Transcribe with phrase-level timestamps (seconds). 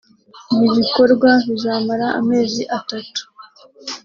[0.53, 3.21] Ibi bikorwa bizamara amezi atatu